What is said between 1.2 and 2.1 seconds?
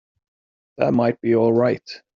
be all right.